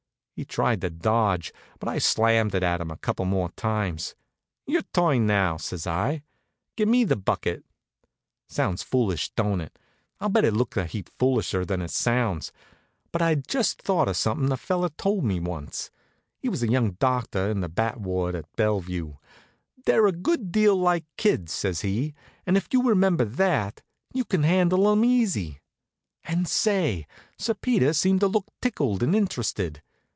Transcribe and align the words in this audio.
He 0.33 0.45
tried 0.45 0.81
to 0.81 0.89
dodge; 0.89 1.53
but 1.77 1.87
I 1.87 1.99
slammed 1.99 2.55
it 2.55 2.63
at 2.63 2.81
him 2.81 2.89
a 2.89 2.97
couple 2.97 3.25
more 3.25 3.51
times. 3.51 4.15
"Your 4.65 4.81
turn 4.91 5.27
now," 5.27 5.57
says 5.57 5.85
I. 5.85 6.23
"Gimme 6.75 7.03
the 7.03 7.15
bucket." 7.15 7.63
Sounds 8.47 8.81
foolish, 8.81 9.29
don't 9.35 9.61
it? 9.61 9.77
I'll 10.19 10.29
bet 10.29 10.43
it 10.43 10.55
looked 10.55 10.77
a 10.77 10.85
heap 10.85 11.11
foolisher 11.19 11.63
than 11.63 11.79
it 11.83 11.91
sounds; 11.91 12.51
but 13.11 13.21
I'd 13.21 13.47
just 13.47 13.83
thought 13.83 14.07
of 14.07 14.17
something 14.17 14.51
a 14.51 14.57
feller 14.57 14.89
told 14.89 15.23
me 15.25 15.39
once. 15.39 15.91
He 16.39 16.49
was 16.49 16.63
a 16.63 16.71
young 16.71 16.93
doctor 16.93 17.51
in 17.51 17.59
the 17.61 17.69
bat 17.69 17.99
ward 18.01 18.33
at 18.33 18.51
Bellevue. 18.55 19.17
"They're 19.85 20.07
a 20.07 20.11
good 20.11 20.51
deal 20.51 20.75
like 20.75 21.05
kids," 21.17 21.51
says 21.51 21.81
he, 21.81 22.15
"and 22.47 22.57
if 22.57 22.67
you 22.71 22.81
remember 22.81 23.25
that, 23.25 23.83
you 24.11 24.25
can 24.25 24.41
handle 24.41 24.91
'em 24.91 25.05
easy." 25.05 25.59
And 26.23 26.47
say, 26.47 27.05
Sir 27.37 27.53
Peter 27.53 27.93
seemed 27.93 28.21
to 28.21 28.27
look 28.27 28.47
tickled 28.59 29.03
and 29.03 29.15
interested. 29.15 29.83